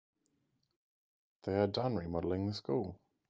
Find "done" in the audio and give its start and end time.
1.67-1.95